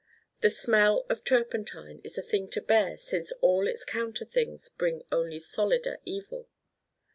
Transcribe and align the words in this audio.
The 0.39 0.49
Smell 0.49 1.05
of 1.09 1.23
Turpentine 1.23 2.01
is 2.03 2.17
a 2.17 2.23
thing 2.23 2.49
to 2.53 2.61
bear 2.61 2.97
since 2.97 3.31
all 3.33 3.67
its 3.67 3.85
counter 3.85 4.25
things 4.25 4.67
bring 4.67 5.03
only 5.11 5.37
solider 5.37 5.99
evil. 6.05 6.49